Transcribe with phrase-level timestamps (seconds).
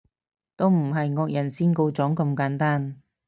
[0.55, 3.03] 都唔係惡人先告狀咁簡單